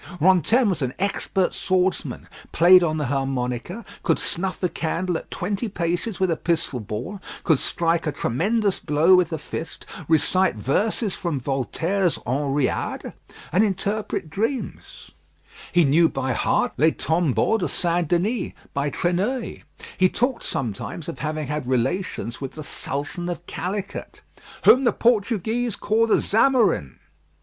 Rantaine 0.19 0.67
was 0.69 0.81
an 0.81 0.95
expert 0.97 1.53
swordsman, 1.53 2.27
played 2.51 2.81
on 2.83 2.97
the 2.97 3.05
harmonica, 3.05 3.85
could 4.01 4.17
snuff 4.17 4.63
a 4.63 4.67
candle 4.69 5.15
at 5.15 5.29
twenty 5.29 5.69
paces 5.69 6.19
with 6.19 6.31
a 6.31 6.35
pistol 6.35 6.79
ball, 6.79 7.19
could 7.43 7.59
strike 7.59 8.07
a 8.07 8.11
tremendous 8.11 8.79
blow 8.79 9.13
with 9.15 9.29
the 9.29 9.37
fist, 9.37 9.85
recite 10.07 10.55
verses 10.55 11.13
from 11.13 11.39
Voltaire's 11.39 12.17
Henriade, 12.25 13.13
and 13.51 13.63
interpret 13.63 14.27
dreams; 14.31 15.11
he 15.71 15.85
knew 15.85 16.09
by 16.09 16.33
heart 16.33 16.73
Les 16.77 16.93
Tombeaux 16.93 17.59
de 17.59 17.67
Saint 17.67 18.07
Denis, 18.07 18.53
by 18.73 18.89
Treneuil. 18.89 19.57
He 19.99 20.09
talked 20.09 20.43
sometimes 20.43 21.09
of 21.09 21.19
having 21.19 21.45
had 21.45 21.67
relations 21.67 22.41
with 22.41 22.53
the 22.53 22.63
Sultan 22.63 23.29
of 23.29 23.45
Calicut, 23.45 24.21
"whom 24.65 24.83
the 24.83 24.93
Portuguese 24.93 25.75
call 25.75 26.07
the 26.07 26.21
Zamorin." 26.21 26.97